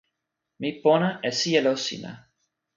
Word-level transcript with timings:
mi 0.59 0.69
pona 0.85 1.09
e 1.27 1.31
sijelo 1.39 1.73
sina. 1.85 2.11